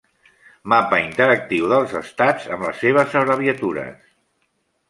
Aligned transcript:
Mapa 0.71 1.01
interactiu 1.01 1.69
dels 1.73 1.93
estats 2.01 2.49
amb 2.57 2.65
les 2.69 2.81
seves 2.87 3.15
abreviatures. 3.23 4.03